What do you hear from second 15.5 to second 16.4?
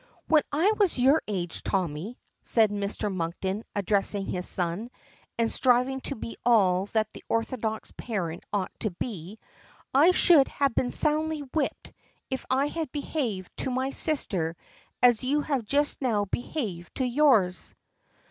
just now